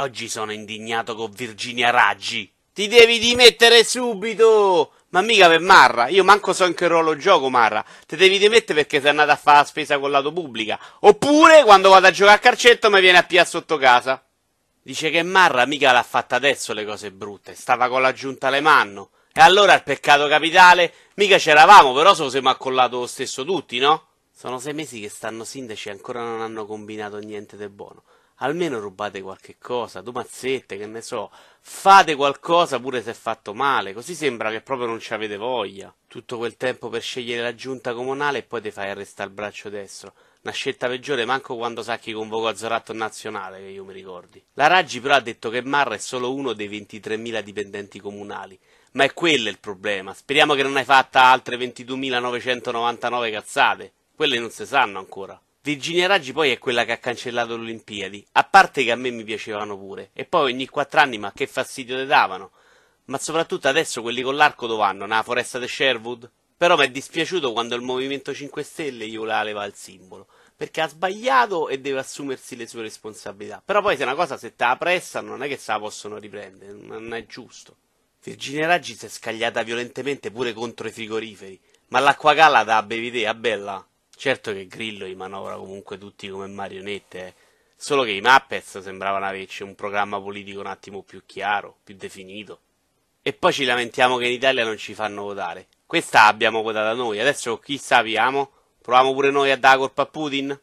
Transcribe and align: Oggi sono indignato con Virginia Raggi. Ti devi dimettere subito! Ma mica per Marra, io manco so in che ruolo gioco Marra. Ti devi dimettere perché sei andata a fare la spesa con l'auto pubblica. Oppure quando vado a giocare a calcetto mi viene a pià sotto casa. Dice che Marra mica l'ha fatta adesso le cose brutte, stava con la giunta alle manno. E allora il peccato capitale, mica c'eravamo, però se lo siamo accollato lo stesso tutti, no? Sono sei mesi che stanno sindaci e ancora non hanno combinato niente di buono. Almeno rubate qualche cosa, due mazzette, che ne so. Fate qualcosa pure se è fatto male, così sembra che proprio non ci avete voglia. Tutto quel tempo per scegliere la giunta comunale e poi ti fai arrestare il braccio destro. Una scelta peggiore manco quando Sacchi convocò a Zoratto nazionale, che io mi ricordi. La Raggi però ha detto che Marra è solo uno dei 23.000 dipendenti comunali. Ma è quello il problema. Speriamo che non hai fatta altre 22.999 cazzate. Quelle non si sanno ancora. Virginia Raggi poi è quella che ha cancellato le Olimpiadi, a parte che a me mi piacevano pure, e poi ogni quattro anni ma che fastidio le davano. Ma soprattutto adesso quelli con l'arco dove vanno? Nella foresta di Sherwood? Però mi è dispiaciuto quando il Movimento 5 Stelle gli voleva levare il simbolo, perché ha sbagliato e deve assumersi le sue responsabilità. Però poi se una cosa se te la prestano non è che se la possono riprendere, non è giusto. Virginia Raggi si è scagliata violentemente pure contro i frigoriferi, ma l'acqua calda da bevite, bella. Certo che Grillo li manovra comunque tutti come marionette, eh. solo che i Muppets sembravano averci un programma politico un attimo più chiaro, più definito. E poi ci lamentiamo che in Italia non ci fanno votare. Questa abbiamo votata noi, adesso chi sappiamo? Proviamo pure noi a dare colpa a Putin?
Oggi 0.00 0.30
sono 0.30 0.50
indignato 0.50 1.14
con 1.14 1.30
Virginia 1.30 1.90
Raggi. 1.90 2.50
Ti 2.72 2.88
devi 2.88 3.18
dimettere 3.18 3.84
subito! 3.84 4.92
Ma 5.10 5.20
mica 5.20 5.46
per 5.46 5.60
Marra, 5.60 6.08
io 6.08 6.24
manco 6.24 6.54
so 6.54 6.64
in 6.64 6.72
che 6.72 6.86
ruolo 6.86 7.18
gioco 7.18 7.50
Marra. 7.50 7.84
Ti 8.06 8.16
devi 8.16 8.38
dimettere 8.38 8.80
perché 8.80 8.98
sei 9.00 9.10
andata 9.10 9.32
a 9.32 9.36
fare 9.36 9.58
la 9.58 9.64
spesa 9.64 9.98
con 9.98 10.10
l'auto 10.10 10.32
pubblica. 10.32 10.80
Oppure 11.00 11.64
quando 11.64 11.90
vado 11.90 12.06
a 12.06 12.10
giocare 12.12 12.38
a 12.38 12.40
calcetto 12.40 12.88
mi 12.88 12.98
viene 13.02 13.18
a 13.18 13.24
pià 13.24 13.44
sotto 13.44 13.76
casa. 13.76 14.24
Dice 14.80 15.10
che 15.10 15.22
Marra 15.22 15.66
mica 15.66 15.92
l'ha 15.92 16.02
fatta 16.02 16.36
adesso 16.36 16.72
le 16.72 16.86
cose 16.86 17.10
brutte, 17.10 17.54
stava 17.54 17.90
con 17.90 18.00
la 18.00 18.14
giunta 18.14 18.46
alle 18.46 18.62
manno. 18.62 19.10
E 19.34 19.42
allora 19.42 19.74
il 19.74 19.82
peccato 19.82 20.26
capitale, 20.28 20.94
mica 21.16 21.36
c'eravamo, 21.36 21.92
però 21.92 22.14
se 22.14 22.22
lo 22.22 22.30
siamo 22.30 22.48
accollato 22.48 23.00
lo 23.00 23.06
stesso 23.06 23.44
tutti, 23.44 23.78
no? 23.78 24.06
Sono 24.34 24.58
sei 24.58 24.72
mesi 24.72 24.98
che 24.98 25.10
stanno 25.10 25.44
sindaci 25.44 25.88
e 25.88 25.92
ancora 25.92 26.22
non 26.22 26.40
hanno 26.40 26.64
combinato 26.64 27.18
niente 27.18 27.58
di 27.58 27.68
buono. 27.68 28.02
Almeno 28.42 28.78
rubate 28.78 29.20
qualche 29.20 29.56
cosa, 29.58 30.00
due 30.00 30.14
mazzette, 30.14 30.78
che 30.78 30.86
ne 30.86 31.02
so. 31.02 31.30
Fate 31.60 32.14
qualcosa 32.14 32.80
pure 32.80 33.02
se 33.02 33.10
è 33.10 33.14
fatto 33.14 33.52
male, 33.52 33.92
così 33.92 34.14
sembra 34.14 34.50
che 34.50 34.62
proprio 34.62 34.86
non 34.86 34.98
ci 34.98 35.12
avete 35.12 35.36
voglia. 35.36 35.94
Tutto 36.06 36.38
quel 36.38 36.56
tempo 36.56 36.88
per 36.88 37.02
scegliere 37.02 37.42
la 37.42 37.54
giunta 37.54 37.92
comunale 37.92 38.38
e 38.38 38.42
poi 38.42 38.62
ti 38.62 38.70
fai 38.70 38.88
arrestare 38.88 39.28
il 39.28 39.34
braccio 39.34 39.68
destro. 39.68 40.14
Una 40.42 40.54
scelta 40.54 40.88
peggiore 40.88 41.26
manco 41.26 41.54
quando 41.54 41.82
Sacchi 41.82 42.12
convocò 42.12 42.48
a 42.48 42.54
Zoratto 42.54 42.94
nazionale, 42.94 43.58
che 43.58 43.66
io 43.66 43.84
mi 43.84 43.92
ricordi. 43.92 44.42
La 44.54 44.68
Raggi 44.68 45.00
però 45.00 45.16
ha 45.16 45.20
detto 45.20 45.50
che 45.50 45.60
Marra 45.60 45.94
è 45.94 45.98
solo 45.98 46.34
uno 46.34 46.54
dei 46.54 46.68
23.000 46.68 47.40
dipendenti 47.42 48.00
comunali. 48.00 48.58
Ma 48.92 49.04
è 49.04 49.12
quello 49.12 49.50
il 49.50 49.58
problema. 49.58 50.14
Speriamo 50.14 50.54
che 50.54 50.62
non 50.62 50.76
hai 50.76 50.84
fatta 50.84 51.24
altre 51.24 51.56
22.999 51.56 53.30
cazzate. 53.30 53.92
Quelle 54.16 54.38
non 54.38 54.50
si 54.50 54.64
sanno 54.64 54.98
ancora. 54.98 55.38
Virginia 55.70 56.08
Raggi 56.08 56.32
poi 56.32 56.50
è 56.50 56.58
quella 56.58 56.84
che 56.84 56.90
ha 56.90 56.98
cancellato 56.98 57.56
le 57.56 57.62
Olimpiadi, 57.62 58.26
a 58.32 58.42
parte 58.42 58.82
che 58.82 58.90
a 58.90 58.96
me 58.96 59.10
mi 59.10 59.22
piacevano 59.22 59.78
pure, 59.78 60.10
e 60.14 60.24
poi 60.24 60.52
ogni 60.52 60.66
quattro 60.66 60.98
anni 60.98 61.16
ma 61.16 61.32
che 61.32 61.46
fastidio 61.46 61.96
le 61.96 62.06
davano. 62.06 62.50
Ma 63.04 63.18
soprattutto 63.18 63.68
adesso 63.68 64.02
quelli 64.02 64.20
con 64.20 64.34
l'arco 64.34 64.66
dove 64.66 64.80
vanno? 64.80 65.06
Nella 65.06 65.22
foresta 65.22 65.60
di 65.60 65.68
Sherwood? 65.68 66.28
Però 66.56 66.76
mi 66.76 66.86
è 66.86 66.90
dispiaciuto 66.90 67.52
quando 67.52 67.76
il 67.76 67.82
Movimento 67.82 68.34
5 68.34 68.64
Stelle 68.64 69.06
gli 69.06 69.16
voleva 69.16 69.44
levare 69.44 69.68
il 69.68 69.76
simbolo, 69.76 70.26
perché 70.56 70.80
ha 70.80 70.88
sbagliato 70.88 71.68
e 71.68 71.78
deve 71.78 72.00
assumersi 72.00 72.56
le 72.56 72.66
sue 72.66 72.82
responsabilità. 72.82 73.62
Però 73.64 73.80
poi 73.80 73.96
se 73.96 74.02
una 74.02 74.16
cosa 74.16 74.36
se 74.36 74.56
te 74.56 74.64
la 74.64 74.76
prestano 74.76 75.28
non 75.28 75.44
è 75.44 75.48
che 75.48 75.56
se 75.56 75.70
la 75.70 75.78
possono 75.78 76.18
riprendere, 76.18 76.72
non 76.72 77.14
è 77.14 77.24
giusto. 77.26 77.76
Virginia 78.24 78.66
Raggi 78.66 78.96
si 78.96 79.06
è 79.06 79.08
scagliata 79.08 79.62
violentemente 79.62 80.32
pure 80.32 80.52
contro 80.52 80.88
i 80.88 80.92
frigoriferi, 80.92 81.60
ma 81.88 82.00
l'acqua 82.00 82.34
calda 82.34 82.64
da 82.64 82.82
bevite, 82.82 83.32
bella. 83.36 83.84
Certo 84.20 84.52
che 84.52 84.66
Grillo 84.66 85.06
li 85.06 85.14
manovra 85.14 85.56
comunque 85.56 85.96
tutti 85.96 86.28
come 86.28 86.46
marionette, 86.46 87.26
eh. 87.26 87.34
solo 87.74 88.02
che 88.02 88.10
i 88.10 88.20
Muppets 88.20 88.78
sembravano 88.80 89.24
averci 89.24 89.62
un 89.62 89.74
programma 89.74 90.20
politico 90.20 90.60
un 90.60 90.66
attimo 90.66 91.00
più 91.00 91.22
chiaro, 91.24 91.78
più 91.82 91.94
definito. 91.96 92.60
E 93.22 93.32
poi 93.32 93.50
ci 93.50 93.64
lamentiamo 93.64 94.18
che 94.18 94.26
in 94.26 94.32
Italia 94.32 94.62
non 94.62 94.76
ci 94.76 94.92
fanno 94.92 95.22
votare. 95.22 95.68
Questa 95.86 96.26
abbiamo 96.26 96.60
votata 96.60 96.92
noi, 96.92 97.18
adesso 97.18 97.58
chi 97.60 97.78
sappiamo? 97.78 98.50
Proviamo 98.82 99.14
pure 99.14 99.30
noi 99.30 99.52
a 99.52 99.56
dare 99.56 99.78
colpa 99.78 100.02
a 100.02 100.06
Putin? 100.06 100.60